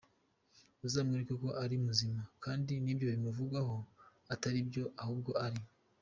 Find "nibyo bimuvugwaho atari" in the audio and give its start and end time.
2.83-4.59